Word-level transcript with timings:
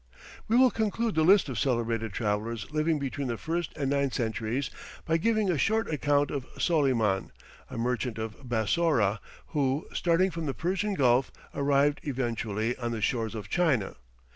We 0.47 0.57
will 0.57 0.71
conclude 0.71 1.13
the 1.13 1.21
list 1.21 1.47
of 1.47 1.59
celebrated 1.59 2.11
travellers 2.11 2.65
living 2.71 2.97
between 2.97 3.27
the 3.27 3.37
first 3.37 3.71
and 3.77 3.91
ninth 3.91 4.15
centuries, 4.15 4.71
by 5.05 5.17
giving 5.17 5.51
a 5.51 5.59
short 5.59 5.87
account 5.93 6.31
of 6.31 6.47
Soleyman, 6.57 7.31
a 7.69 7.77
merchant 7.77 8.17
of 8.17 8.49
Bassorah, 8.49 9.19
who, 9.49 9.85
starting 9.93 10.31
from 10.31 10.47
the 10.47 10.55
Persian 10.55 10.95
Gulf, 10.95 11.31
arrived 11.53 12.01
eventually 12.01 12.75
on 12.77 12.89
the 12.89 12.99
shores 13.01 13.35
of 13.35 13.47
China. 13.47 13.95